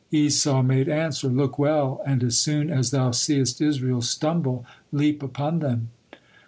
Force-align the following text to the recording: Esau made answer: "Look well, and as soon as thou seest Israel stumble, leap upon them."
Esau 0.11 0.63
made 0.63 0.89
answer: 0.89 1.27
"Look 1.27 1.59
well, 1.59 2.01
and 2.07 2.23
as 2.23 2.35
soon 2.35 2.71
as 2.71 2.89
thou 2.89 3.11
seest 3.11 3.61
Israel 3.61 4.01
stumble, 4.01 4.65
leap 4.91 5.21
upon 5.21 5.59
them." 5.59 5.89